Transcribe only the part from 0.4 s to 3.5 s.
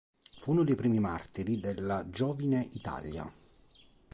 uno dei primi martiri della Giovine Italia.